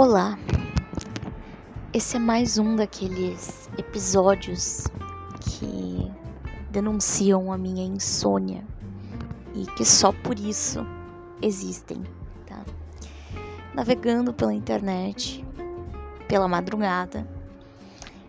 [0.00, 0.38] Olá!
[1.92, 4.84] Esse é mais um daqueles episódios
[5.40, 6.08] que
[6.70, 8.64] denunciam a minha insônia
[9.56, 10.86] e que só por isso
[11.42, 12.04] existem,
[12.46, 12.64] tá?
[13.74, 15.44] Navegando pela internet,
[16.28, 17.28] pela madrugada,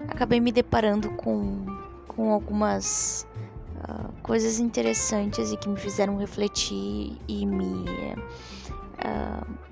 [0.08, 1.68] acabei me deparando com,
[2.08, 3.28] com algumas
[3.88, 8.59] uh, coisas interessantes e que me fizeram refletir e me uh,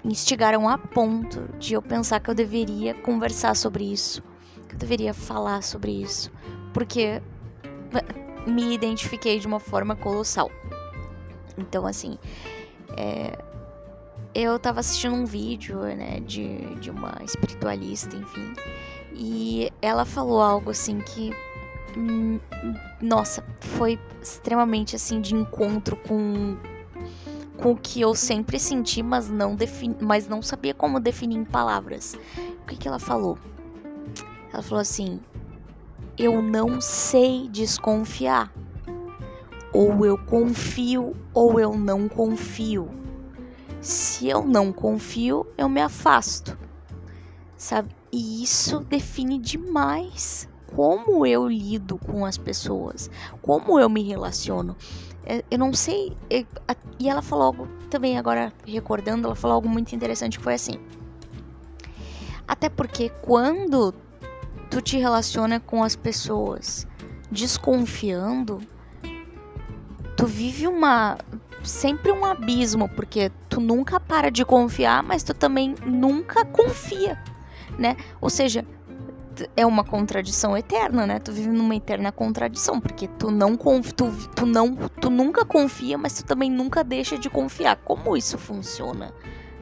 [0.03, 4.23] instigaram a ponto de eu pensar que eu deveria conversar sobre isso,
[4.67, 6.31] que eu deveria falar sobre isso,
[6.73, 7.21] porque
[8.45, 10.49] me identifiquei de uma forma colossal.
[11.57, 12.17] Então, assim,
[12.95, 13.37] é,
[14.33, 18.53] eu tava assistindo um vídeo, né, de, de uma espiritualista, enfim,
[19.13, 21.33] e ela falou algo assim que
[21.97, 22.39] hum,
[23.01, 26.57] nossa, foi extremamente assim de encontro com
[27.57, 29.57] com o que eu sempre senti, mas não,
[29.99, 32.15] mas não sabia como definir em palavras.
[32.61, 33.37] O que, que ela falou?
[34.53, 35.19] Ela falou assim:
[36.17, 38.53] Eu não sei desconfiar.
[39.73, 42.89] Ou eu confio ou eu não confio.
[43.81, 46.57] Se eu não confio, eu me afasto.
[47.55, 47.95] Sabe?
[48.11, 53.09] E isso define demais como eu lido com as pessoas,
[53.41, 54.75] como eu me relaciono.
[55.29, 56.15] É, eu não sei.
[56.99, 60.79] E ela falou algo também, agora recordando, ela falou algo muito interessante que foi assim.
[62.47, 63.93] Até porque quando
[64.71, 66.87] tu te relaciona com as pessoas
[67.29, 68.61] desconfiando,
[70.15, 71.17] tu vive uma
[71.61, 77.21] sempre um abismo, porque tu nunca para de confiar, mas tu também nunca confia,
[77.77, 77.97] né?
[78.21, 78.65] Ou seja,
[79.55, 81.19] é uma contradição eterna, né?
[81.19, 86.13] Tu vive numa eterna contradição, porque tu não tu, tu não tu nunca confia, mas
[86.13, 87.75] tu também nunca deixa de confiar.
[87.77, 89.13] Como isso funciona?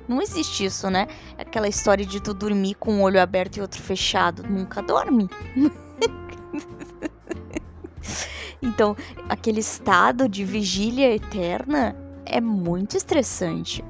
[0.07, 1.07] Não existe isso, né?
[1.37, 5.27] Aquela história de tu dormir com um olho aberto e outro fechado, nunca dorme.
[8.61, 8.95] então,
[9.27, 13.83] aquele estado de vigília eterna é muito estressante.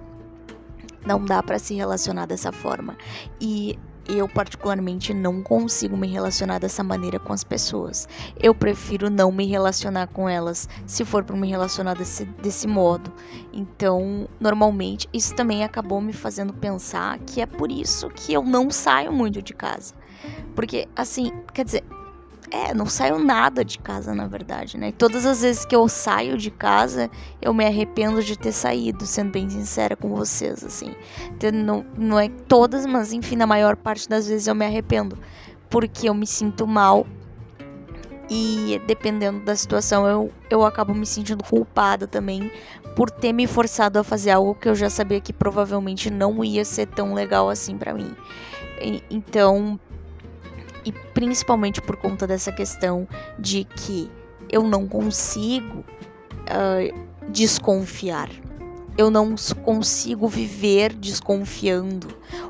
[1.06, 2.98] Não dá para se relacionar dessa forma.
[3.40, 3.78] E
[4.08, 8.08] eu particularmente não consigo me relacionar dessa maneira com as pessoas.
[8.40, 13.12] Eu prefiro não me relacionar com elas se for para me relacionar desse, desse modo.
[13.52, 18.70] Então, normalmente, isso também acabou me fazendo pensar que é por isso que eu não
[18.70, 19.94] saio muito de casa.
[20.56, 21.84] Porque, assim, quer dizer,
[22.52, 24.92] é, não saio nada de casa, na verdade, né?
[24.92, 27.10] Todas as vezes que eu saio de casa,
[27.42, 30.96] eu me arrependo de ter saído, sendo bem sincera com vocês, assim.
[31.54, 35.18] Não, não é todas, mas enfim, na maior parte das vezes eu me arrependo.
[35.70, 37.06] Porque eu me sinto mal
[38.30, 42.52] e dependendo da situação eu, eu acabo me sentindo culpada também
[42.96, 46.64] por ter me forçado a fazer algo que eu já sabia que provavelmente não ia
[46.64, 48.16] ser tão legal assim para mim.
[48.82, 49.80] E, então,
[50.86, 53.08] e principalmente por conta dessa questão
[53.40, 54.10] de que
[54.50, 58.30] eu não consigo uh, desconfiar.
[58.98, 62.08] Eu não consigo viver desconfiando.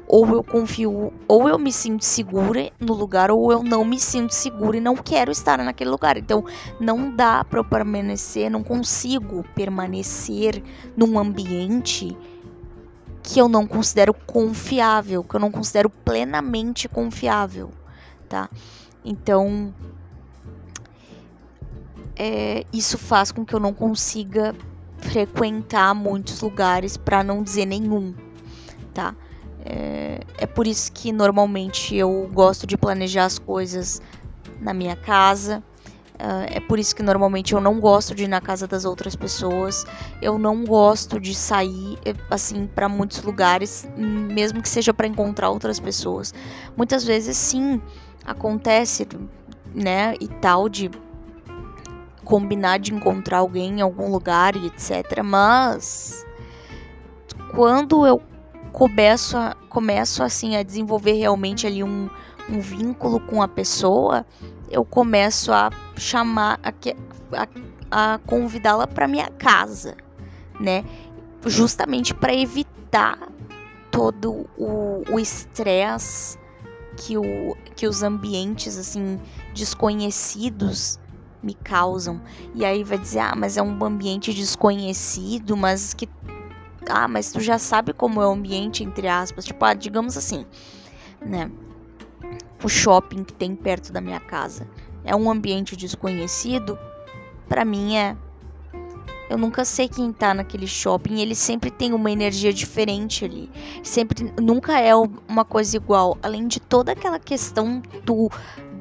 [0.08, 4.32] Ou eu confio, ou eu me sinto segura no lugar, ou eu não me sinto
[4.32, 6.18] segura e não quero estar naquele lugar.
[6.18, 6.46] Então,
[6.80, 10.62] não dá para permanecer, não consigo permanecer
[10.96, 12.16] num ambiente
[13.24, 17.72] que eu não considero confiável, que eu não considero plenamente confiável
[18.36, 18.50] tá?
[19.06, 19.74] Então,
[22.18, 24.54] é, isso faz com que eu não consiga
[24.98, 28.14] frequentar muitos lugares, para não dizer nenhum,
[28.94, 29.16] tá?
[29.64, 34.02] É, é por isso que normalmente eu gosto de planejar as coisas
[34.60, 35.64] na minha casa.
[36.16, 39.18] Uh, é por isso que normalmente eu não gosto de ir na casa das outras
[39.18, 39.86] pessoas.
[40.22, 41.98] Eu não gosto de sair
[42.30, 46.34] assim para muitos lugares, mesmo que seja para encontrar outras pessoas.
[46.78, 47.82] Muitas vezes sim,
[48.26, 49.08] acontece,
[49.74, 50.90] né, e tal de
[52.24, 55.22] combinar de encontrar alguém em algum lugar e etc.
[55.24, 56.26] Mas
[57.54, 58.22] quando eu
[58.74, 62.10] começo, a, começo assim a desenvolver realmente ali um,
[62.50, 64.26] um vínculo com a pessoa,
[64.70, 66.74] eu começo a chamar, a,
[67.92, 69.96] a, a convidá-la para minha casa,
[70.60, 70.84] né?
[71.46, 73.20] Justamente para evitar
[73.92, 76.40] todo o estresse
[76.98, 79.20] que, o, que os ambientes assim
[79.54, 81.00] desconhecidos
[81.42, 82.22] me causam.
[82.54, 86.10] E aí vai dizer: "Ah, mas é um ambiente desconhecido, mas que
[86.90, 89.46] ah, mas tu já sabe como é o ambiente entre aspas".
[89.46, 90.46] Tipo, ah, digamos assim,
[91.22, 91.52] né?
[92.64, 94.68] O shopping que tem perto da minha casa
[95.04, 96.80] é um ambiente desconhecido,
[97.48, 98.18] para mim é
[99.30, 101.20] Eu nunca sei quem tá naquele shopping.
[101.20, 103.50] Ele sempre tem uma energia diferente ali.
[103.84, 106.18] Sempre, nunca é uma coisa igual.
[106.22, 108.30] Além de toda aquela questão do,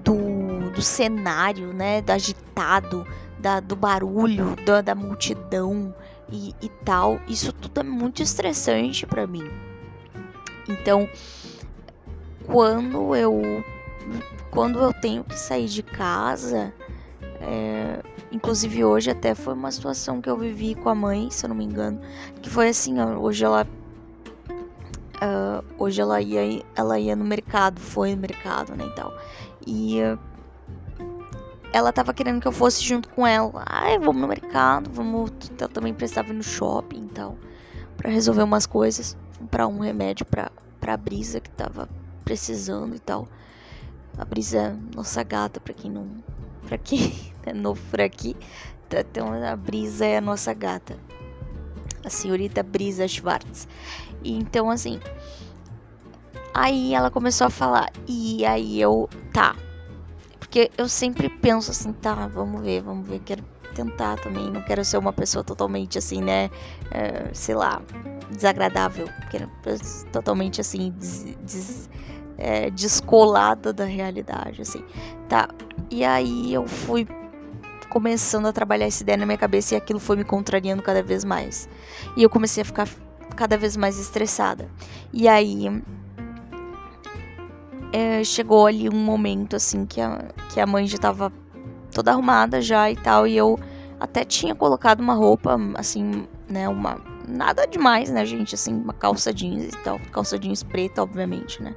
[0.02, 2.02] do, do cenário, né?
[2.02, 3.06] Do agitado,
[3.38, 5.94] da, do barulho, da, da multidão
[6.30, 7.20] e, e tal.
[7.26, 9.48] Isso tudo é muito estressante para mim.
[10.68, 11.08] Então,
[12.46, 13.64] quando eu
[14.50, 16.72] quando eu tenho que sair de casa,
[17.46, 18.02] é,
[18.32, 21.56] inclusive hoje até foi uma situação que eu vivi com a mãe, se eu não
[21.56, 22.00] me engano,
[22.40, 23.66] que foi assim, hoje ela
[25.16, 29.12] uh, hoje ela ia ela ia no mercado, foi no mercado, né, e tal.
[29.66, 30.18] E uh,
[31.72, 33.64] ela tava querendo que eu fosse junto com ela.
[33.66, 35.30] Ai, vamos no mercado, vamos,
[35.60, 37.36] eu também precisava ir no shopping e tal,
[37.96, 40.50] para resolver umas coisas, comprar um remédio para
[40.80, 41.88] para brisa que tava
[42.24, 43.28] precisando e tal.
[44.16, 46.08] A Brisa, é nossa gata, pra quem não.
[46.66, 48.36] Pra quem é novo por aqui,
[49.00, 50.96] então a Brisa é a nossa gata.
[52.04, 53.66] A senhorita Brisa Schwartz.
[54.22, 55.00] E então, assim.
[56.52, 57.90] Aí ela começou a falar.
[58.06, 59.08] E aí eu.
[59.32, 59.56] Tá.
[60.38, 63.20] Porque eu sempre penso assim, tá, vamos ver, vamos ver.
[63.20, 63.42] Quero
[63.74, 64.50] tentar também.
[64.50, 66.50] Não quero ser uma pessoa totalmente assim, né?
[66.90, 67.82] É, sei lá,
[68.30, 69.08] desagradável.
[69.30, 69.50] Quero
[70.12, 71.90] totalmente assim, des, des,
[72.36, 74.84] é, descolada da realidade, assim,
[75.28, 75.48] tá?
[75.90, 77.06] E aí eu fui
[77.94, 81.24] começando a trabalhar essa ideia na minha cabeça e aquilo foi me contrariando cada vez
[81.24, 81.68] mais.
[82.16, 82.88] E eu comecei a ficar
[83.36, 84.68] cada vez mais estressada.
[85.12, 85.80] E aí
[87.92, 91.32] é, chegou ali um momento assim que a, que a mãe já tava
[91.92, 93.56] toda arrumada já e tal, e eu
[94.00, 99.32] até tinha colocado uma roupa assim, né, uma nada demais, né, gente, assim, uma calça
[99.32, 101.74] jeans e tal, calça jeans preta, obviamente, né?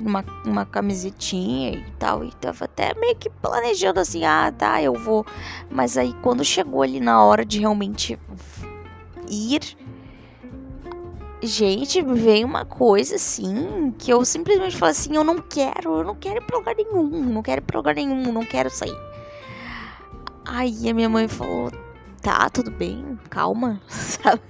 [0.00, 2.24] uma, uma camisetinha e tal.
[2.24, 5.26] E tava até meio que planejando assim, ah, tá, eu vou.
[5.70, 8.18] Mas aí quando chegou ali na hora de realmente
[9.28, 9.76] ir.
[11.44, 16.14] Gente, veio uma coisa assim que eu simplesmente falei assim: eu não quero, eu não
[16.14, 18.96] quero ir pra lugar nenhum, não quero ir pra lugar nenhum, não quero sair.
[20.46, 21.72] Aí a minha mãe falou:
[22.20, 24.40] tá, tudo bem, calma, sabe?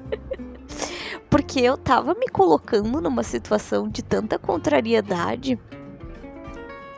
[1.30, 5.58] Porque eu tava me colocando numa situação de tanta contrariedade.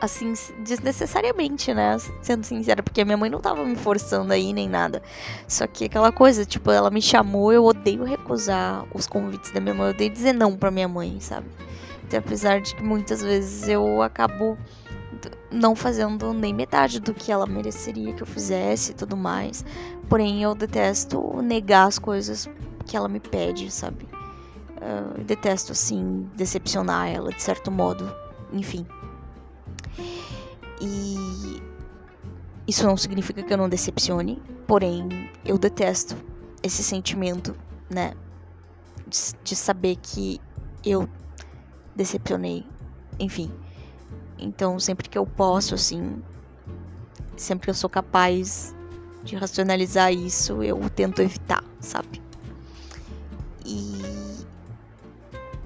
[0.01, 0.33] Assim,
[0.63, 1.97] desnecessariamente, né?
[2.21, 5.01] Sendo sincera, porque a minha mãe não tava me forçando aí nem nada.
[5.47, 9.73] Só que aquela coisa, tipo, ela me chamou, eu odeio recusar os convites da minha
[9.73, 11.47] mãe, eu odeio dizer não pra minha mãe, sabe?
[12.05, 14.57] Então, apesar de que muitas vezes eu acabo
[15.51, 19.65] não fazendo nem metade do que ela mereceria que eu fizesse e tudo mais.
[20.09, 22.49] Porém, eu detesto negar as coisas
[22.85, 24.07] que ela me pede, sabe?
[24.77, 28.13] Uh, detesto, assim, decepcionar ela de certo modo.
[28.51, 28.85] Enfim.
[30.81, 31.61] E
[32.67, 36.15] isso não significa que eu não decepcione, porém eu detesto
[36.61, 37.55] esse sentimento,
[37.89, 38.13] né?
[39.07, 40.41] De, de saber que
[40.83, 41.07] eu
[41.95, 42.65] decepcionei.
[43.19, 43.51] Enfim.
[44.37, 46.21] Então, sempre que eu posso, assim,
[47.37, 48.75] sempre que eu sou capaz
[49.23, 52.21] de racionalizar isso, eu tento evitar, sabe?
[53.65, 54.45] E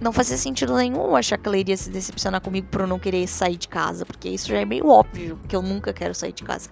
[0.01, 3.27] não fazia sentido nenhum achar que ela iria se decepcionar comigo por eu não querer
[3.27, 6.43] sair de casa, porque isso já é meio óbvio que eu nunca quero sair de
[6.43, 6.69] casa.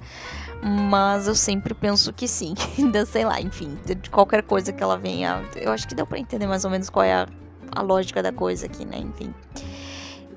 [0.63, 2.53] Mas eu sempre penso que sim.
[2.79, 5.43] Ainda sei lá, enfim, de qualquer coisa que ela venha.
[5.55, 7.27] Eu acho que deu para entender mais ou menos qual é a,
[7.75, 8.97] a lógica da coisa aqui, né?
[8.97, 9.33] Enfim.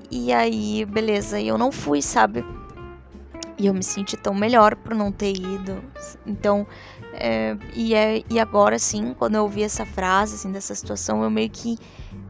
[0.09, 2.43] E aí, beleza, eu não fui, sabe?
[3.57, 5.81] E eu me senti tão melhor por não ter ido.
[6.25, 6.67] Então,
[7.13, 11.29] é, e, é, e agora sim, quando eu ouvi essa frase, assim, dessa situação, eu
[11.29, 11.77] meio que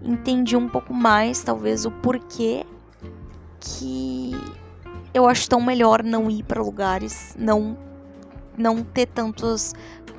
[0.01, 2.65] entendi um pouco mais, talvez, o porquê
[3.59, 4.31] que
[5.13, 7.77] eu acho tão melhor não ir para lugares, não
[8.57, 9.73] não ter tantos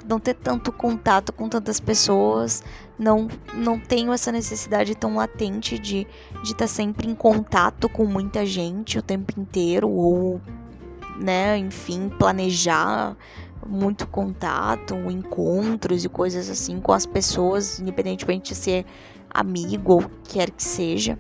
[0.09, 2.63] não ter tanto contato com tantas pessoas,
[2.99, 6.07] não não tenho essa necessidade tão latente de
[6.43, 10.41] de estar tá sempre em contato com muita gente o tempo inteiro ou
[11.19, 13.17] né, enfim, planejar
[13.67, 18.87] muito contato, encontros e coisas assim com as pessoas, independentemente de ser
[19.31, 21.19] amigo ou quer que seja.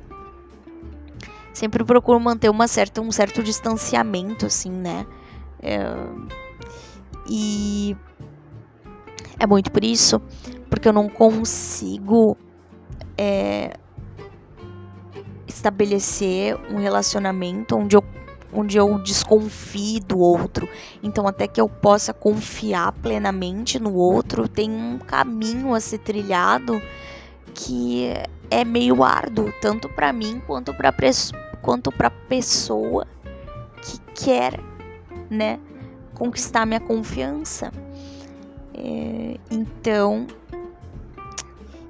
[1.52, 5.06] Sempre procuro manter uma certa, um certo distanciamento, assim, né?
[5.60, 5.78] É,
[7.28, 7.96] e
[9.38, 10.20] é muito por isso,
[10.70, 12.36] porque eu não consigo
[13.16, 13.74] é,
[15.46, 18.02] estabelecer um relacionamento onde eu
[18.52, 20.68] onde eu desconfie do outro.
[21.02, 26.80] Então, até que eu possa confiar plenamente no outro, tem um caminho a ser trilhado
[27.54, 28.12] que
[28.50, 30.92] é meio árduo, tanto para mim quanto para
[31.60, 33.06] quanto para pessoa
[33.80, 34.60] que quer,
[35.30, 35.58] né,
[36.14, 37.72] conquistar minha confiança.
[38.74, 40.26] É, Então,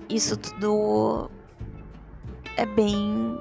[0.09, 1.31] isso tudo
[2.57, 3.39] é bem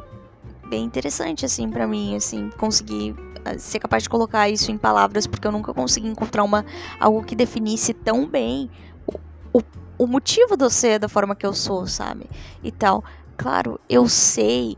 [0.72, 3.14] bem interessante assim para mim, assim, conseguir
[3.44, 6.66] ah, ser capaz de colocar isso em palavras, porque eu nunca consegui encontrar uma
[6.98, 8.70] algo que definisse tão bem
[9.06, 9.62] o, o,
[9.98, 12.30] o motivo de eu ser da forma que eu sou, sabe?
[12.64, 13.04] E tal.
[13.36, 14.78] Claro, eu sei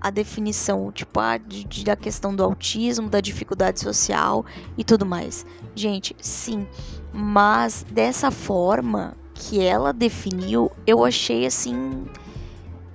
[0.00, 4.46] a definição, tipo, a, de, de, da questão do autismo, da dificuldade social
[4.78, 5.44] e tudo mais.
[5.74, 6.66] Gente, sim,
[7.12, 12.06] mas dessa forma que ela definiu, eu achei assim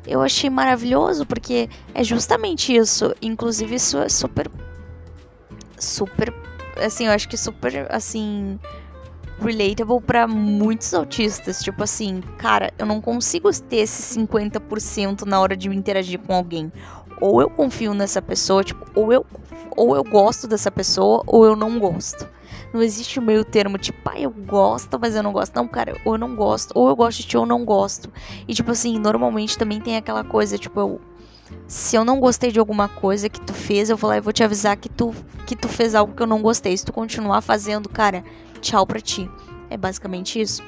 [0.06, 3.14] eu achei maravilhoso, porque é justamente isso.
[3.22, 4.50] Inclusive, isso é super.
[5.78, 6.34] Super.
[6.78, 8.60] Assim, eu acho que super, assim.
[9.40, 11.62] Relatable para muitos autistas.
[11.62, 16.34] Tipo assim, cara, eu não consigo ter esse 50% na hora de me interagir com
[16.34, 16.72] alguém.
[17.20, 19.26] Ou eu confio nessa pessoa, tipo, ou eu,
[19.76, 22.28] ou eu gosto dessa pessoa, ou eu não gosto.
[22.74, 25.56] Não existe o meio termo, tipo, ah, eu gosto, mas eu não gosto.
[25.56, 28.12] Não, cara, ou eu não gosto, ou eu gosto de ti ou não gosto.
[28.48, 31.02] E, tipo assim, normalmente também tem aquela coisa, tipo, eu.
[31.68, 34.32] Se eu não gostei de alguma coisa que tu fez, eu vou lá e vou
[34.32, 35.14] te avisar que tu,
[35.46, 36.76] que tu fez algo que eu não gostei.
[36.78, 38.24] Se tu continuar fazendo, cara,
[38.62, 39.30] tchau pra ti.
[39.70, 40.64] É basicamente isso.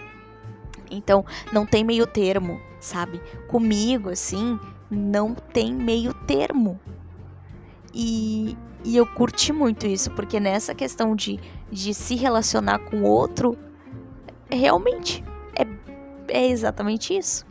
[0.92, 3.22] Então, não tem meio termo, sabe?
[3.48, 4.60] Comigo, assim,
[4.92, 6.80] não tem meio termo.
[7.94, 11.40] E, e eu curti muito isso, porque nessa questão de,
[11.72, 13.58] de se relacionar com o outro,
[14.52, 15.24] realmente
[15.56, 15.66] é,
[16.28, 17.46] é exatamente isso,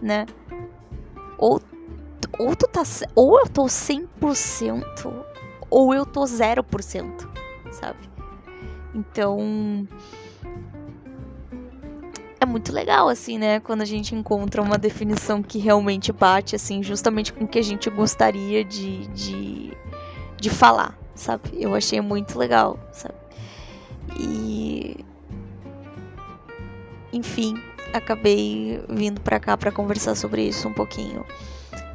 [0.00, 0.26] né?
[1.36, 1.60] Ou,
[2.38, 2.82] ou tu tá.
[3.14, 5.24] Ou eu tô 100%,
[5.68, 7.28] ou eu tô 0%,
[7.72, 7.98] sabe?
[8.94, 9.86] Então.
[12.42, 13.60] É muito legal, assim, né?
[13.60, 17.62] Quando a gente encontra uma definição que realmente bate, assim, justamente com o que a
[17.62, 19.76] gente gostaria de, de
[20.40, 21.50] de falar, sabe?
[21.52, 23.14] Eu achei muito legal, sabe?
[24.18, 25.04] E
[27.12, 27.60] enfim,
[27.92, 31.24] acabei vindo para cá para conversar sobre isso um pouquinho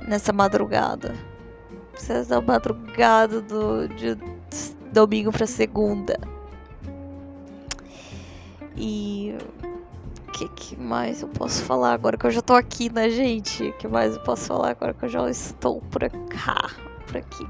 [0.08, 1.16] nessa madrugada.
[1.94, 4.18] Essa madrugada do de
[4.92, 6.20] domingo para segunda.
[8.78, 9.36] E
[10.28, 13.70] o que, que, mais eu posso falar agora que eu já tô aqui, né, gente?
[13.70, 16.70] O que mais eu posso falar agora que eu já estou por cá,
[17.08, 17.48] por aqui?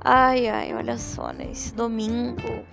[0.00, 1.50] Ai, ai, olha só, né?
[1.50, 2.66] Esse domingo.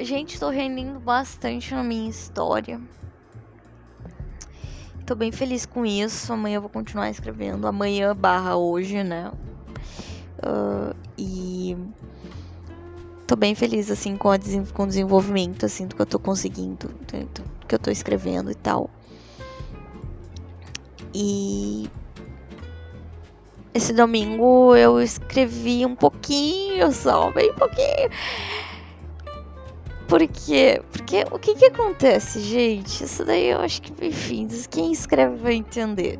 [0.00, 2.80] Gente, tô rendendo bastante na minha história.
[5.06, 6.32] Tô bem feliz com isso.
[6.32, 7.66] Amanhã eu vou continuar escrevendo.
[7.66, 9.32] Amanhã barra hoje, né?
[10.38, 11.76] Uh, e
[13.26, 14.38] tô bem feliz, assim, com, a,
[14.74, 18.54] com o desenvolvimento, assim, do que eu tô conseguindo, do que eu tô escrevendo e
[18.54, 18.90] tal.
[21.14, 21.88] E
[23.76, 28.08] esse domingo eu escrevi um pouquinho só, bem pouquinho.
[30.08, 30.80] Por quê?
[30.92, 33.04] Porque o que que acontece, gente?
[33.04, 36.18] Isso daí eu acho que, enfim, quem escreve vai entender.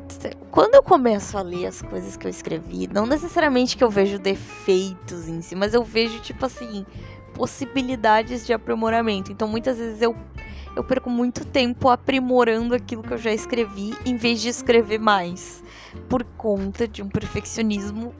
[0.51, 4.19] Quando eu começo a ler as coisas que eu escrevi, não necessariamente que eu vejo
[4.19, 6.85] defeitos em si, mas eu vejo, tipo assim,
[7.33, 9.31] possibilidades de aprimoramento.
[9.31, 10.13] Então, muitas vezes eu,
[10.75, 15.63] eu perco muito tempo aprimorando aquilo que eu já escrevi, em vez de escrever mais
[16.09, 18.13] por conta de um perfeccionismo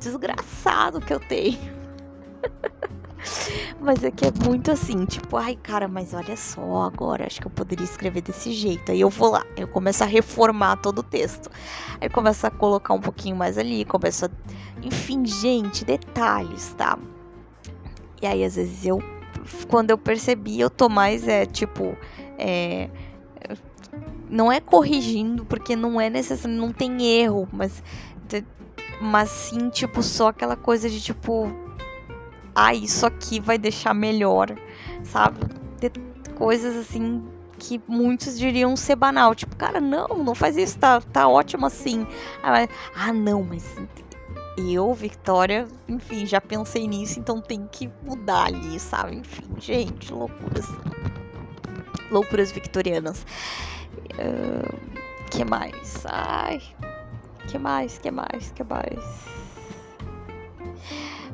[0.00, 1.58] desgraçado que eu tenho.
[3.80, 7.46] mas é que é muito assim, tipo, ai cara, mas olha só, agora acho que
[7.46, 8.92] eu poderia escrever desse jeito.
[8.92, 11.50] Aí eu vou lá, eu começo a reformar todo o texto.
[12.00, 14.30] Aí começo a colocar um pouquinho mais ali, começo a.
[14.82, 16.98] Enfim, gente, detalhes, tá?
[18.20, 19.02] E aí às vezes eu.
[19.68, 21.96] Quando eu percebi, eu tô mais, é, tipo.
[22.38, 22.90] É,
[24.28, 27.82] não é corrigindo, porque não é necessário, não tem erro, mas
[29.00, 31.50] mas sim, tipo, só aquela coisa de tipo,
[32.54, 34.56] ah, isso aqui vai deixar melhor,
[35.04, 35.38] sabe?
[35.78, 35.90] De
[36.34, 37.22] coisas assim
[37.58, 42.06] que muitos diriam ser banal, tipo, cara, não, não faz isso, tá, tá ótimo assim.
[42.42, 43.64] Ah, ah não, mas
[44.56, 49.16] eu, Victoria, enfim, já pensei nisso, então tem que mudar ali, sabe?
[49.16, 50.66] Enfim, gente, loucuras.
[52.10, 53.26] Loucuras victorianas.
[55.30, 56.04] Que mais?
[56.06, 56.62] Ai.
[57.48, 57.98] Que mais?
[57.98, 58.50] Que mais?
[58.52, 59.26] Que mais?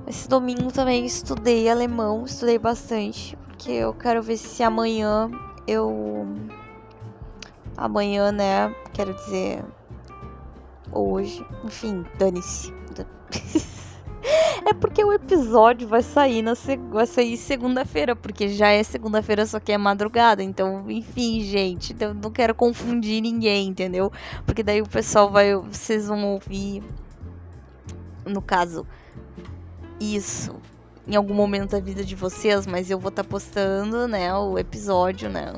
[0.06, 5.30] Esse domingo também estudei alemão, estudei bastante, porque eu quero ver se amanhã
[5.66, 6.26] eu
[7.76, 9.64] amanhã, né, quero dizer
[10.90, 12.72] hoje, enfim, dane-se.
[14.64, 16.54] É porque o episódio vai sair na
[16.90, 20.42] vai sair segunda-feira, porque já é segunda-feira, só que é madrugada.
[20.42, 24.12] Então, enfim, gente, eu não quero confundir ninguém, entendeu?
[24.46, 26.82] Porque daí o pessoal vai, vocês vão ouvir
[28.24, 28.86] no caso
[30.00, 30.54] isso
[31.06, 34.56] em algum momento da vida de vocês, mas eu vou estar tá postando, né, o
[34.58, 35.52] episódio, né,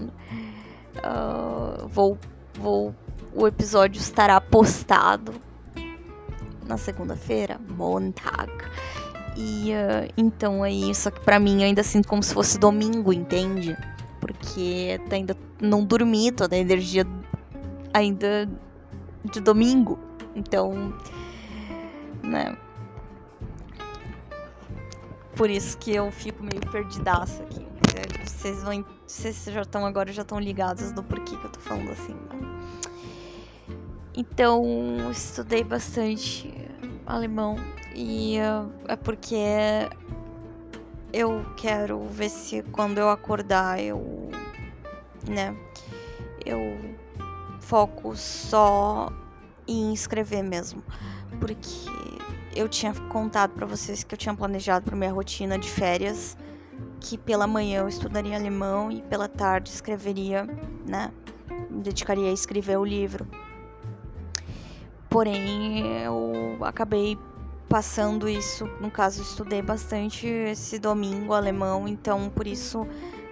[0.94, 2.16] Uh, vou,
[2.54, 2.94] vou,
[3.34, 5.34] o episódio estará postado
[6.66, 8.53] na segunda-feira, Montag.
[9.36, 13.76] E uh, então aí, só que pra mim ainda sinto como se fosse domingo, entende?
[14.20, 17.04] Porque ainda não dormi toda a energia
[17.92, 18.48] ainda
[19.24, 19.98] de domingo.
[20.34, 20.92] Então,
[22.22, 22.56] né?
[25.36, 27.66] Por isso que eu fico meio perdidaça aqui.
[27.94, 28.84] É, vocês vão.
[29.06, 32.14] Vocês já estão agora já estão ligados do porquê que eu tô falando assim.
[32.14, 32.63] Né?
[34.16, 34.62] Então,
[35.10, 36.54] estudei bastante
[37.04, 37.56] alemão
[37.92, 39.36] e uh, é porque
[41.12, 44.30] eu quero ver se quando eu acordar eu,
[45.28, 45.56] né,
[46.46, 46.60] eu
[47.60, 49.08] foco só
[49.66, 50.84] em escrever mesmo,
[51.40, 51.90] porque
[52.54, 56.36] eu tinha contado para vocês que eu tinha planejado para minha rotina de férias
[57.00, 60.46] que pela manhã eu estudaria alemão e pela tarde escreveria,
[60.86, 61.12] né,
[61.68, 63.26] me dedicaria a escrever o livro.
[65.14, 67.16] Porém, eu acabei
[67.68, 72.84] passando isso, no caso, estudei bastante esse domingo alemão, então por isso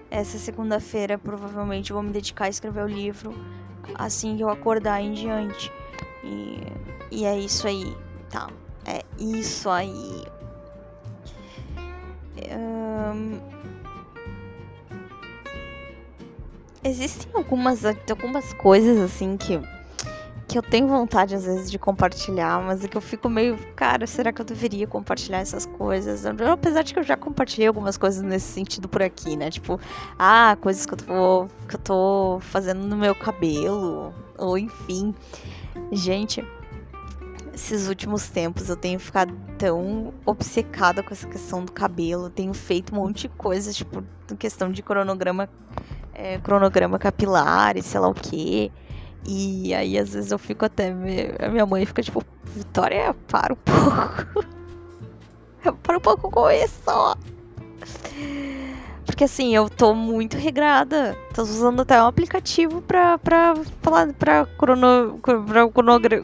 [0.08, 3.34] essa segunda-feira provavelmente vou me dedicar a escrever o livro
[3.96, 5.72] assim que eu acordar em diante.
[6.22, 6.60] E,
[7.10, 7.96] e é isso aí,
[8.30, 8.48] tá?
[8.86, 10.22] É isso aí.
[12.56, 13.40] Um,
[16.84, 19.60] existem algumas, algumas coisas assim que
[20.52, 24.06] que eu tenho vontade às vezes de compartilhar, mas é que eu fico meio, cara,
[24.06, 26.26] será que eu deveria compartilhar essas coisas?
[26.26, 29.50] Apesar de que eu já compartilhei algumas coisas nesse sentido por aqui, né?
[29.50, 29.80] Tipo,
[30.18, 35.14] ah, coisas que eu tô, que eu tô fazendo no meu cabelo, ou enfim.
[35.90, 36.46] Gente,
[37.54, 42.94] esses últimos tempos eu tenho ficado tão obcecada com essa questão do cabelo, tenho feito
[42.94, 44.04] um monte de coisas, tipo,
[44.38, 45.48] questão de cronograma,
[46.12, 48.70] é, cronograma capilar e sei lá o que.
[49.24, 50.90] E aí, às vezes, eu fico até.
[51.40, 54.44] A minha mãe fica tipo, Vitória, para um pouco.
[55.82, 57.16] para um pouco com isso.
[59.06, 61.16] Porque assim, eu tô muito regrada.
[61.34, 65.68] Tô usando até um aplicativo pra, pra falar pra, crono, pra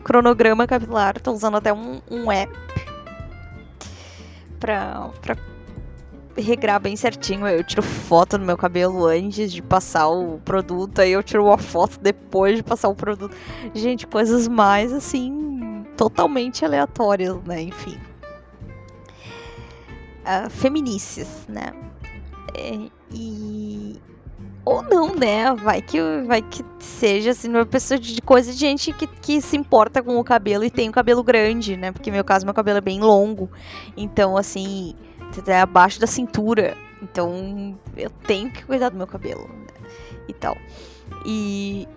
[0.02, 1.20] cronograma capilar.
[1.20, 2.52] Tô usando até um, um app
[4.60, 5.36] pra, pra
[6.40, 7.46] regrar bem certinho.
[7.46, 11.58] Eu tiro foto no meu cabelo antes de passar o produto, aí eu tiro uma
[11.58, 13.34] foto depois de passar o produto.
[13.74, 17.62] Gente, coisas mais assim, totalmente aleatórias, né?
[17.62, 17.98] Enfim.
[20.24, 21.72] Uh, feminices, né?
[22.54, 24.00] É, e.
[24.64, 25.54] Ou não, né?
[25.54, 29.56] Vai que, vai que seja assim, uma pessoa de coisa de gente que, que se
[29.56, 31.90] importa com o cabelo e tem o cabelo grande, né?
[31.90, 33.50] Porque no meu caso, meu cabelo é bem longo.
[33.96, 34.94] Então, assim,
[35.46, 36.76] é abaixo da cintura.
[37.02, 39.48] Então eu tenho que cuidar do meu cabelo.
[39.48, 39.88] Né?
[40.28, 40.56] E tal.
[41.24, 41.88] E.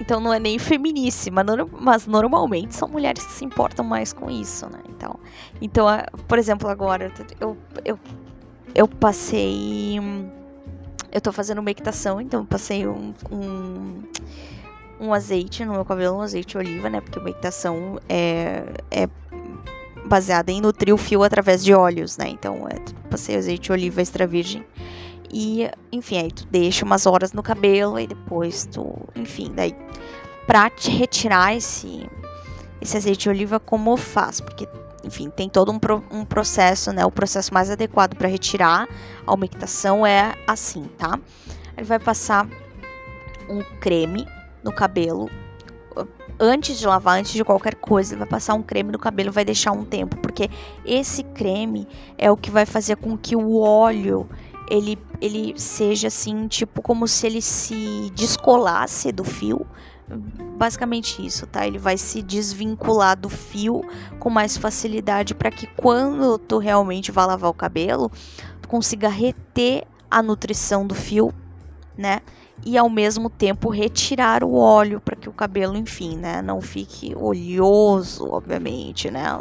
[0.00, 4.66] Então não é nem feminíssima, mas normalmente são mulheres que se importam mais com isso,
[4.66, 4.78] né?
[4.88, 5.18] Então,
[5.60, 5.86] então
[6.28, 7.98] por exemplo, agora eu, eu,
[8.74, 9.98] eu passei.
[11.10, 14.02] Eu tô fazendo uma equitação, então passei um, um,
[15.00, 17.00] um azeite no meu cabelo, um azeite oliva, né?
[17.00, 19.08] Porque uma equitação é, é
[20.06, 22.28] baseada em nutrir o fio através de óleos, né?
[22.28, 22.76] Então, é,
[23.08, 24.64] passei azeite de oliva extra virgem.
[25.32, 29.74] E, enfim, aí tu deixa umas horas no cabelo e depois tu, enfim, daí
[30.46, 32.08] pra te retirar esse,
[32.80, 34.40] esse azeite de oliva, como faz?
[34.40, 34.66] Porque,
[35.04, 37.04] enfim, tem todo um, pro, um processo, né?
[37.04, 38.88] O processo mais adequado para retirar
[39.26, 41.20] a umectação é assim, tá?
[41.76, 42.48] Ele vai passar
[43.48, 44.26] um creme
[44.64, 45.30] no cabelo
[46.38, 49.72] antes de lavar, antes de qualquer coisa, vai passar um creme no cabelo, vai deixar
[49.72, 50.50] um tempo, porque
[50.84, 54.28] esse creme é o que vai fazer com que o óleo
[54.70, 59.66] ele, ele seja assim, tipo como se ele se descolasse do fio.
[60.56, 61.66] Basicamente isso, tá?
[61.66, 63.82] Ele vai se desvincular do fio
[64.18, 68.10] com mais facilidade para que quando tu realmente vá lavar o cabelo,
[68.62, 71.32] tu consiga reter a nutrição do fio,
[71.96, 72.20] né?
[72.64, 77.14] E ao mesmo tempo retirar o óleo para que o cabelo, enfim, né, não fique
[77.16, 79.40] oleoso, obviamente, né?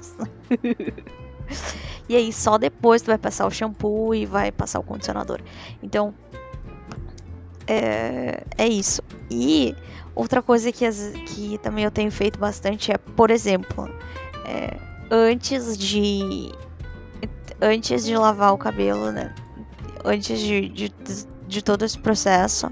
[2.08, 5.42] e aí só depois tu vai passar o shampoo e vai passar o condicionador.
[5.82, 6.14] Então
[7.68, 9.02] é, é isso.
[9.30, 9.76] E
[10.16, 10.90] outra coisa que,
[11.26, 13.90] que também eu tenho feito bastante é, por exemplo,
[14.46, 14.78] é,
[15.12, 16.52] antes de
[17.62, 19.34] antes de lavar o cabelo, né?
[20.06, 20.94] Antes de, de,
[21.48, 22.72] de todo esse processo,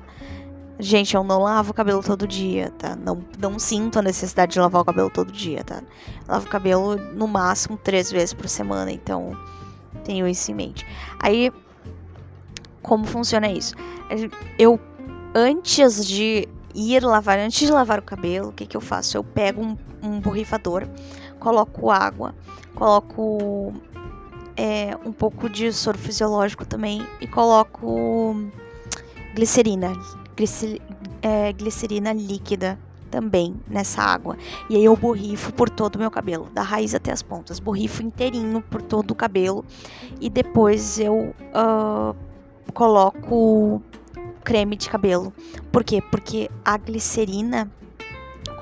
[0.78, 2.96] Gente, eu não lavo o cabelo todo dia, tá?
[2.96, 5.82] Não, não sinto a necessidade de lavar o cabelo todo dia, tá?
[6.28, 9.38] lavo o cabelo no máximo três vezes por semana, então
[10.04, 10.86] tenho isso em mente.
[11.20, 11.52] Aí,
[12.82, 13.74] como funciona isso?
[14.60, 14.80] Eu
[15.34, 19.18] antes de ir lavar, antes de lavar o cabelo, o que, que eu faço?
[19.18, 20.88] Eu pego um, um borrifador,
[21.40, 22.36] coloco água,
[22.74, 23.74] coloco
[24.58, 28.36] é, um pouco de soro fisiológico também e coloco
[29.34, 30.25] glicerina, glicer,
[31.58, 32.78] glicerina líquida
[33.10, 34.38] também nessa água.
[34.70, 37.60] E aí eu borrifo por todo o meu cabelo, da raiz até as pontas.
[37.60, 39.64] Borrifo inteirinho por todo o cabelo.
[40.20, 42.16] E depois eu uh,
[42.74, 43.82] coloco
[44.44, 45.34] creme de cabelo.
[45.72, 46.02] Por quê?
[46.02, 47.72] Porque a glicerina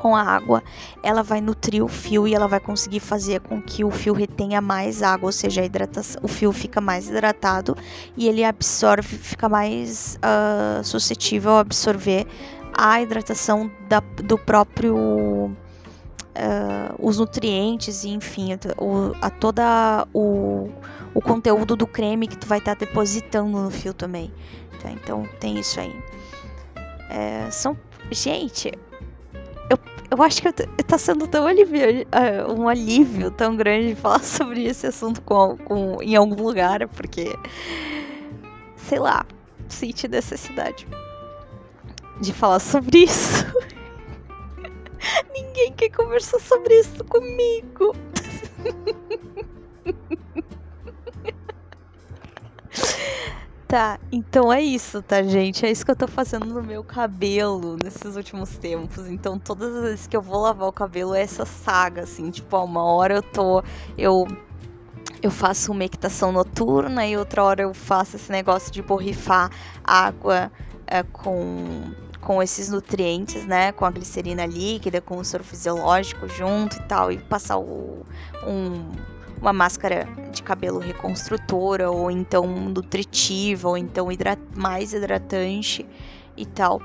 [0.04, 0.62] com a água,
[1.02, 4.60] ela vai nutrir o fio e ela vai conseguir fazer com que o fio retenha
[4.60, 5.62] mais água, ou seja,
[6.22, 7.78] o fio fica mais hidratado
[8.18, 12.28] e ele absorve, fica mais uh, suscetível a absorver
[12.78, 15.56] a hidratação da, do próprio uh,
[17.00, 20.70] os nutrientes e enfim o, a toda o,
[21.14, 24.34] o conteúdo do creme que tu vai estar tá depositando no fio também
[24.82, 24.92] tá?
[24.92, 25.96] então tem isso aí
[27.10, 27.78] é, são
[28.12, 28.72] gente
[30.14, 30.52] eu, acho que
[30.84, 36.02] tá sendo tão alivio, uh, um alívio tão grande falar sobre esse assunto com, com,
[36.02, 37.34] em algum lugar porque
[38.78, 39.26] sei lá
[39.68, 40.88] senti necessidade
[42.22, 43.46] de falar sobre isso.
[45.34, 47.96] Ninguém quer conversar sobre isso comigo.
[53.74, 55.66] Tá, então é isso, tá, gente?
[55.66, 59.08] É isso que eu tô fazendo no meu cabelo nesses últimos tempos.
[59.08, 62.56] Então, todas as vezes que eu vou lavar o cabelo é essa saga, assim, tipo,
[62.56, 63.64] uma hora eu tô.
[63.98, 64.28] Eu.
[65.24, 69.50] Eu faço uma equitação noturna e outra hora eu faço esse negócio de borrifar
[69.84, 70.52] água
[70.86, 73.72] é, com com esses nutrientes, né?
[73.72, 78.06] Com a glicerina líquida, com o soro fisiológico junto e tal, e passar o,
[78.46, 78.92] um,
[79.44, 85.86] uma máscara de cabelo reconstrutora, ou então nutritiva, ou então hidrat mais hidratante
[86.38, 86.82] e tal.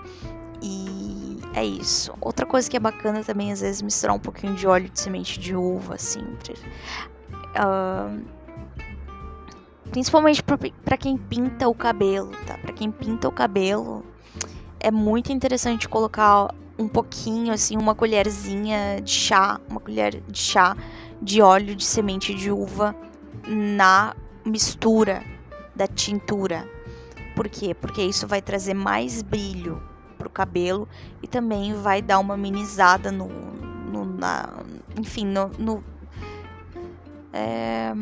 [0.61, 2.12] E é isso.
[2.21, 5.38] Outra coisa que é bacana também, às vezes, misturar um pouquinho de óleo de semente
[5.38, 6.21] de uva, assim.
[7.55, 8.25] Uh,
[9.92, 12.59] principalmente para quem pinta o cabelo, tá?
[12.59, 14.05] Para quem pinta o cabelo,
[14.81, 20.77] é muito interessante colocar um pouquinho, assim, uma colherzinha de chá, uma colher de chá
[21.20, 22.94] de óleo de semente de uva
[23.46, 25.22] na mistura
[25.74, 26.68] da tintura.
[27.35, 27.74] Por quê?
[27.74, 29.83] Porque isso vai trazer mais brilho
[30.16, 30.88] pro cabelo
[31.22, 34.61] e também vai dar uma amenizada no, no na,
[34.98, 35.85] enfim, no, no,
[37.33, 37.92] é,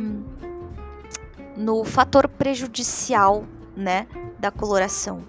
[1.57, 3.45] no fator prejudicial,
[3.77, 4.07] né,
[4.39, 5.23] da coloração.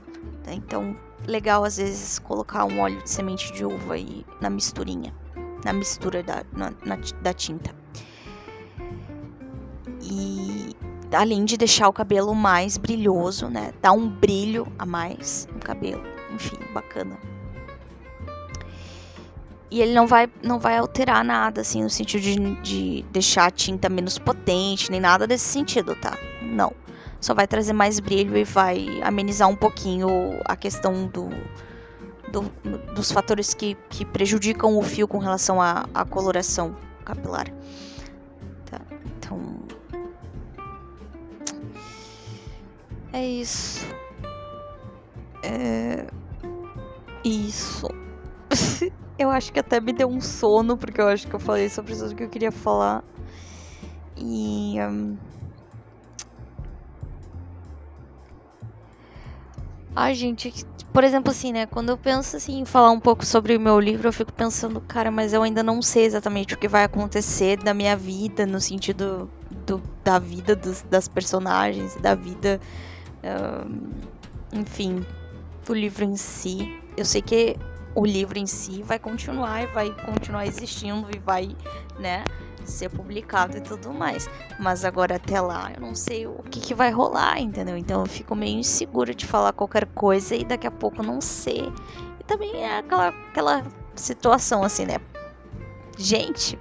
[0.49, 0.95] Então,
[1.27, 5.13] legal às vezes colocar um óleo de semente de uva aí na misturinha,
[5.63, 7.73] na mistura da, na, na, da tinta.
[10.01, 10.75] E
[11.11, 13.73] além de deixar o cabelo mais brilhoso, né?
[13.81, 16.03] Dá um brilho a mais no cabelo.
[16.33, 17.17] Enfim, bacana.
[19.69, 23.51] E ele não vai, não vai alterar nada, assim, no sentido de, de deixar a
[23.51, 26.17] tinta menos potente, nem nada desse sentido, tá?
[26.41, 26.73] Não
[27.19, 30.07] só vai trazer mais brilho e vai amenizar um pouquinho
[30.45, 31.29] a questão do,
[32.31, 32.41] do
[32.93, 37.47] dos fatores que, que prejudicam o fio com relação à, à coloração capilar.
[38.65, 38.81] Tá,
[39.17, 39.55] então.
[43.13, 43.85] É isso.
[45.43, 46.07] É.
[47.23, 47.87] Isso.
[49.17, 51.93] eu acho que até me deu um sono, porque eu acho que eu falei sobre
[51.93, 53.03] isso que eu queria falar.
[54.15, 54.77] E.
[54.81, 55.17] Um...
[59.95, 60.65] Ai, gente,
[60.97, 61.67] por exemplo, assim, né?
[61.67, 64.81] Quando eu penso assim, em falar um pouco sobre o meu livro, eu fico pensando,
[64.81, 68.59] cara, mas eu ainda não sei exatamente o que vai acontecer da minha vida, no
[68.59, 69.29] sentido
[69.67, 72.59] do, da vida dos, das personagens, da vida,
[73.23, 73.91] uh,
[74.51, 75.05] enfim,
[75.67, 76.67] do livro em si.
[76.97, 77.57] Eu sei que
[77.93, 81.55] o livro em si vai continuar e vai continuar existindo e vai,
[81.99, 82.23] né?
[82.69, 84.29] Ser publicado e tudo mais.
[84.59, 87.77] Mas agora até lá eu não sei o que, que vai rolar, entendeu?
[87.77, 91.71] Então eu fico meio insegura de falar qualquer coisa e daqui a pouco não sei.
[92.19, 93.63] E também é aquela, aquela
[93.95, 94.97] situação assim, né?
[95.97, 96.59] Gente,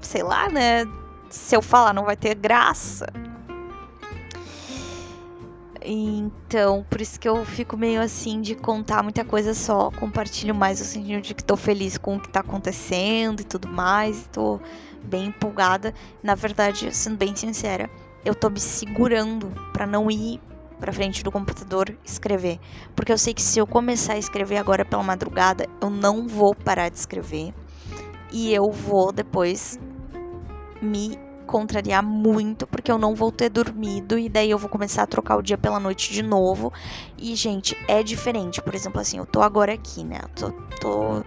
[0.00, 0.84] sei lá, né?
[1.28, 3.06] Se eu falar não vai ter graça.
[5.82, 9.90] Então, por isso que eu fico meio assim de contar muita coisa só.
[9.90, 13.66] Compartilho mais o sentido de que tô feliz com o que tá acontecendo e tudo
[13.68, 14.28] mais.
[14.30, 14.60] Tô
[15.02, 15.94] bem empolgada.
[16.22, 17.88] Na verdade, sendo bem sincera,
[18.24, 20.40] eu tô me segurando para não ir
[20.78, 22.58] para frente do computador escrever,
[22.96, 26.54] porque eu sei que se eu começar a escrever agora pela madrugada, eu não vou
[26.54, 27.52] parar de escrever
[28.32, 29.78] e eu vou depois
[30.80, 31.18] me
[31.50, 35.36] contrariar muito, porque eu não vou ter dormido e daí eu vou começar a trocar
[35.36, 36.72] o dia pela noite de novo.
[37.18, 38.62] E, gente, é diferente.
[38.62, 40.20] Por exemplo, assim, eu tô agora aqui, né?
[40.22, 41.24] Eu tô, tô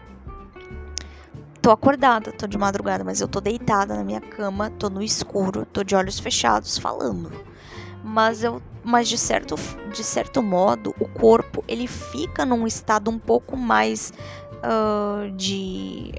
[1.62, 5.66] tô acordada, tô de madrugada, mas eu tô deitada na minha cama, tô no escuro,
[5.66, 7.32] tô de olhos fechados falando.
[8.02, 9.56] Mas eu, mas de certo,
[9.92, 14.14] de certo modo, o corpo ele fica num estado um pouco mais
[14.64, 16.14] uh, de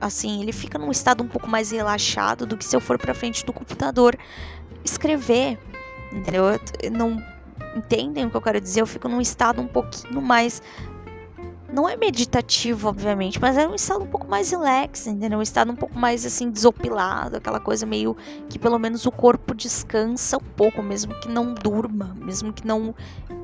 [0.00, 3.14] assim, ele fica num estado um pouco mais relaxado do que se eu for para
[3.14, 4.16] frente do computador
[4.84, 5.58] escrever,
[6.12, 6.44] entendeu?
[6.92, 7.22] Não
[7.76, 8.80] entendem o que eu quero dizer?
[8.80, 10.62] Eu fico num estado um pouquinho mais
[11.72, 15.38] não é meditativo, obviamente, mas é um estado um pouco mais relax, entendeu?
[15.38, 18.16] Um estado um pouco mais assim desopilado, aquela coisa meio
[18.48, 22.94] que pelo menos o corpo descansa um pouco, mesmo que não durma, mesmo que não,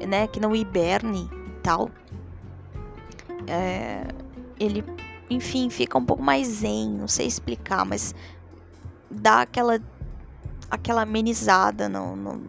[0.09, 1.91] né, que não hiberne e tal.
[3.47, 4.07] É,
[4.59, 4.83] ele,
[5.31, 8.15] enfim, fica um pouco mais zen, não sei explicar, mas
[9.11, 9.81] dá aquela
[10.71, 12.45] aquela amenizada no, no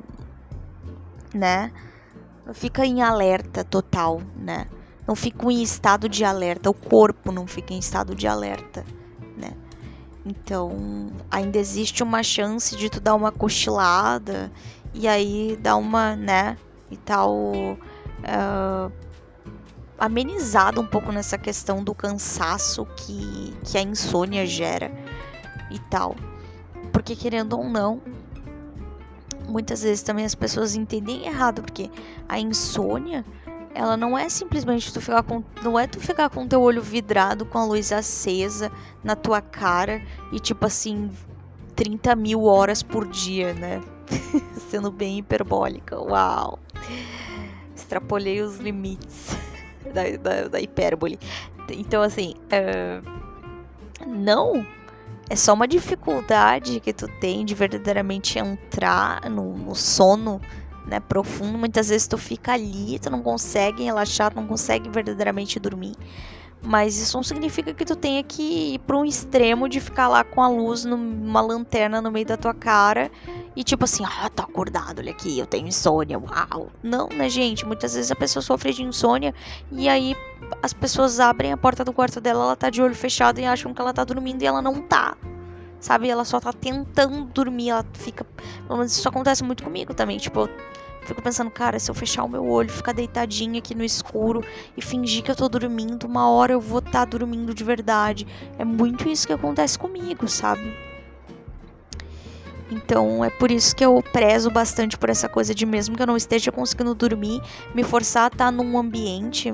[1.33, 1.71] né?
[2.53, 4.67] Fica em alerta total, né?
[5.07, 8.85] não fico em estado de alerta, o corpo não fica em estado de alerta,
[9.37, 9.51] né?
[10.25, 14.51] Então, ainda existe uma chance de tu dar uma cochilada
[14.93, 16.57] e aí dar uma, né,
[16.89, 18.91] e tal, uh,
[19.97, 24.91] amenizada um pouco nessa questão do cansaço que, que a insônia gera
[25.69, 26.15] e tal.
[26.91, 28.01] Porque, querendo ou não,
[29.47, 31.89] muitas vezes também as pessoas entendem errado, porque
[32.27, 33.25] a insônia
[33.73, 35.43] ela não é simplesmente tu ficar com.
[35.63, 38.71] Não é tu ficar com teu olho vidrado com a luz acesa
[39.03, 40.01] na tua cara
[40.31, 41.09] e tipo assim,
[41.75, 43.81] 30 mil horas por dia, né?
[44.69, 45.99] Sendo bem hiperbólica.
[45.99, 46.59] Uau!
[47.75, 49.52] Extrapolei os limites
[49.93, 51.19] da, da, da hipérbole.
[51.69, 54.65] Então, assim, uh, não.
[55.29, 60.41] É só uma dificuldade que tu tem de verdadeiramente entrar no, no sono
[60.85, 65.59] né, profundo, muitas vezes tu fica ali, tu não consegue relaxar, tu não consegue verdadeiramente
[65.59, 65.95] dormir.
[66.65, 70.23] Mas isso não significa que tu tenha que ir para um extremo de ficar lá
[70.23, 73.11] com a luz numa lanterna no meio da tua cara
[73.53, 76.71] e tipo assim, ah, tô acordado, olha aqui, eu tenho insônia, uau.
[76.81, 77.65] Não, né, gente?
[77.65, 79.35] Muitas vezes a pessoa sofre de insônia
[79.73, 80.15] e aí
[80.61, 83.73] as pessoas abrem a porta do quarto dela, ela tá de olho fechado e acham
[83.73, 85.17] que ela tá dormindo e ela não tá
[85.83, 86.09] sabe?
[86.09, 88.25] Ela só tá tentando dormir, ela fica.
[88.85, 90.17] Isso acontece muito comigo também.
[90.17, 90.49] Tipo,
[91.05, 94.43] fico pensando, cara, se eu fechar o meu olho, ficar deitadinha aqui no escuro
[94.75, 98.27] e fingir que eu tô dormindo, uma hora eu vou estar tá dormindo de verdade.
[98.57, 100.73] É muito isso que acontece comigo, sabe?
[102.71, 106.07] Então é por isso que eu prezo bastante por essa coisa de mesmo que eu
[106.07, 107.41] não esteja conseguindo dormir,
[107.73, 109.53] me forçar a estar tá num ambiente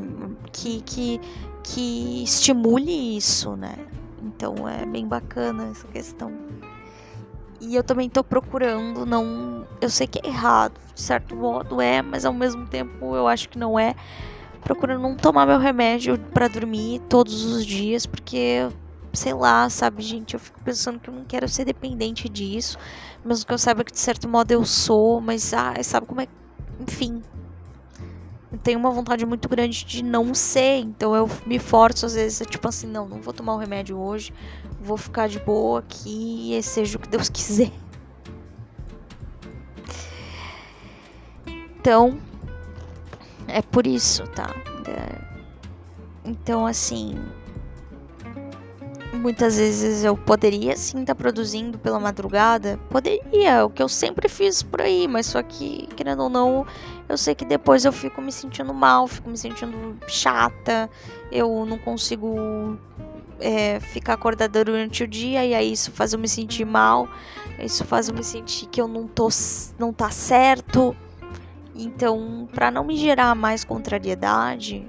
[0.52, 1.20] que, que,
[1.64, 3.76] que estimule isso, né?
[4.22, 6.32] Então é bem bacana essa questão.
[7.62, 9.68] E eu também tô procurando não.
[9.82, 13.50] Eu sei que é errado, de certo modo é, mas ao mesmo tempo eu acho
[13.50, 13.96] que não é.
[14.64, 18.68] Procurando não tomar meu remédio para dormir todos os dias, porque
[19.14, 22.78] sei lá, sabe, gente, eu fico pensando que eu não quero ser dependente disso,
[23.24, 26.28] mesmo que eu saiba que de certo modo eu sou, mas ah, sabe como é,
[26.80, 27.24] enfim,
[28.64, 32.68] tenho uma vontade muito grande de não ser, então eu me forço às vezes, tipo
[32.68, 34.34] assim, não, não vou tomar o remédio hoje,
[34.82, 37.72] vou ficar de boa aqui e seja o que Deus quiser.
[41.80, 42.20] Então,
[43.48, 44.54] é por isso, tá?
[44.88, 45.22] É,
[46.26, 47.16] então, assim,
[49.14, 54.28] muitas vezes eu poderia sim estar tá produzindo pela madrugada, poderia, o que eu sempre
[54.28, 56.66] fiz por aí, mas só que, querendo ou não,
[57.10, 60.88] eu sei que depois eu fico me sentindo mal, fico me sentindo chata,
[61.32, 62.78] eu não consigo
[63.40, 67.10] é, ficar acordada durante o dia e aí isso faz eu me sentir mal,
[67.58, 69.28] isso faz eu me sentir que eu não tô,
[69.80, 70.96] não tá certo.
[71.74, 74.86] Então, para não me gerar mais contrariedade,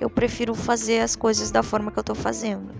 [0.00, 2.74] eu prefiro fazer as coisas da forma que eu tô fazendo.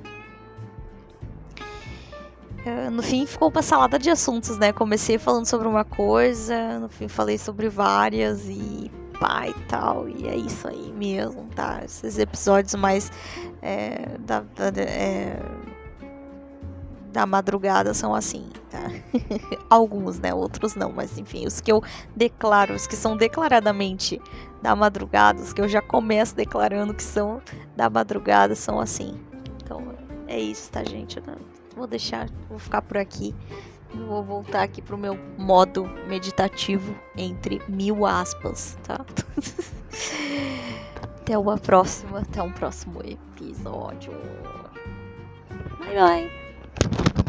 [2.66, 4.72] É, no fim ficou uma salada de assuntos, né?
[4.72, 10.09] Comecei falando sobre uma coisa, no fim falei sobre várias e pá e tal.
[10.09, 11.81] E é isso aí mesmo, tá?
[11.85, 13.12] Esses episódios mais
[13.62, 15.40] é, da, da, é,
[17.12, 18.90] da madrugada são assim, tá?
[19.70, 20.35] Alguns, né?
[20.35, 21.81] Outros não, mas enfim, os que eu
[22.16, 24.20] declaro, os que são declaradamente
[24.61, 27.40] da madrugada, os que eu já começo declarando que são
[27.76, 29.16] da madrugada, são assim.
[29.62, 29.94] Então
[30.26, 31.22] é isso, tá, gente?
[31.77, 33.35] Vou deixar, vou ficar por aqui.
[33.95, 39.05] Vou voltar aqui pro meu modo meditativo entre mil aspas, tá?
[41.21, 44.12] até uma próxima, até um próximo episódio.
[45.79, 47.26] Bye bye.